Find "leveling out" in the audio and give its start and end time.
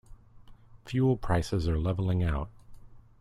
1.77-2.49